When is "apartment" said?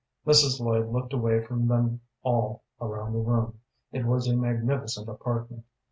5.07-5.63